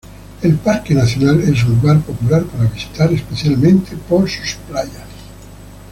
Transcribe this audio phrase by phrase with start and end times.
[0.41, 5.05] El parque nacional es un lugar popular para visitar, especialmente por sus playas.